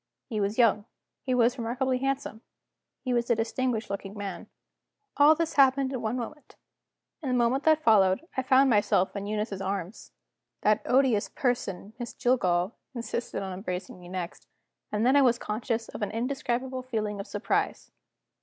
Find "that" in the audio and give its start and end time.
7.65-7.83, 10.61-10.81